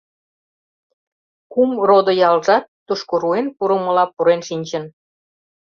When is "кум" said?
1.51-1.69